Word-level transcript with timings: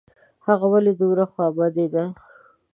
هغه 0.47 0.65
ولي 0.73 0.91
دومره 0.99 1.25
خوابدې 1.31 1.85
ده؟ 1.93 2.03